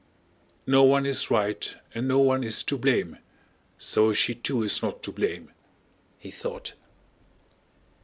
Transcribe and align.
"No 0.65 0.81
one 0.83 1.05
is 1.05 1.29
right 1.29 1.75
and 1.93 2.07
no 2.07 2.17
one 2.17 2.43
is 2.43 2.63
to 2.63 2.75
blame; 2.75 3.19
so 3.77 4.13
she 4.13 4.33
too 4.33 4.63
is 4.63 4.81
not 4.81 5.03
to 5.03 5.11
blame," 5.11 5.51
he 6.17 6.31
thought. 6.31 6.73